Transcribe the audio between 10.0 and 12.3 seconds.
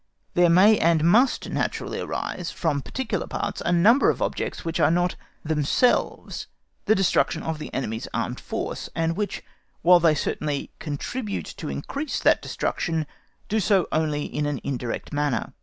certainly contribute to increase